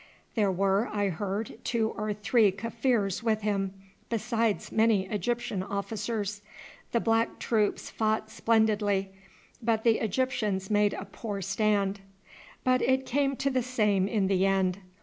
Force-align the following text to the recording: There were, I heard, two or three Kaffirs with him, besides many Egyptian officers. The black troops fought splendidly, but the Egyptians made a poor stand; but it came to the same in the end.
There 0.33 0.51
were, 0.51 0.89
I 0.91 1.09
heard, 1.09 1.59
two 1.63 1.89
or 1.89 2.11
three 2.11 2.51
Kaffirs 2.51 3.21
with 3.21 3.41
him, 3.41 3.75
besides 4.09 4.71
many 4.71 5.05
Egyptian 5.05 5.61
officers. 5.61 6.41
The 6.91 6.99
black 6.99 7.37
troops 7.37 7.91
fought 7.91 8.31
splendidly, 8.31 9.11
but 9.61 9.83
the 9.83 9.99
Egyptians 9.99 10.71
made 10.71 10.95
a 10.95 11.05
poor 11.05 11.39
stand; 11.43 11.99
but 12.63 12.81
it 12.81 13.05
came 13.05 13.35
to 13.35 13.51
the 13.51 13.61
same 13.61 14.07
in 14.07 14.25
the 14.25 14.43
end. 14.47 14.79